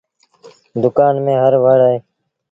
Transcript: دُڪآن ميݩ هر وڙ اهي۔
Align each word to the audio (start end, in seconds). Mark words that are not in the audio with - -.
دُڪآن 0.83 1.15
ميݩ 1.25 1.39
هر 1.43 1.53
وڙ 1.63 1.79
اهي۔ 1.87 1.97